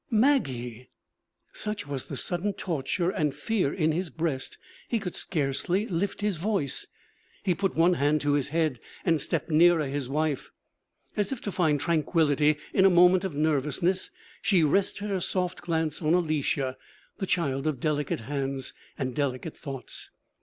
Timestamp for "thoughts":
19.55-20.09